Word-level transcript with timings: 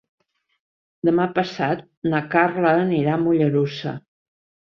Demà 1.09 1.25
passat 1.35 1.83
na 2.13 2.21
Carla 2.35 2.73
anirà 2.87 3.13
a 3.17 3.21
Mollerussa. 3.27 3.93